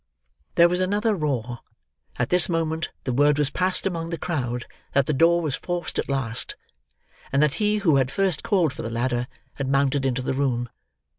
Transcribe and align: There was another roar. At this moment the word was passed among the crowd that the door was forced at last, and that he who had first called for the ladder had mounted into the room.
There 0.55 0.67
was 0.67 0.79
another 0.79 1.13
roar. 1.13 1.59
At 2.17 2.29
this 2.29 2.49
moment 2.49 2.89
the 3.03 3.13
word 3.13 3.37
was 3.37 3.51
passed 3.51 3.85
among 3.85 4.09
the 4.09 4.17
crowd 4.17 4.65
that 4.93 5.05
the 5.05 5.13
door 5.13 5.43
was 5.43 5.53
forced 5.55 5.99
at 5.99 6.09
last, 6.09 6.55
and 7.31 7.39
that 7.43 7.53
he 7.61 7.77
who 7.77 7.97
had 7.97 8.09
first 8.09 8.41
called 8.41 8.73
for 8.73 8.81
the 8.81 8.89
ladder 8.89 9.27
had 9.57 9.67
mounted 9.69 10.03
into 10.03 10.23
the 10.23 10.33
room. 10.33 10.69